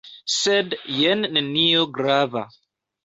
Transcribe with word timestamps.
Sed 0.35 0.73
jen 1.01 1.23
nenio 1.37 1.85
grava. 1.99 2.47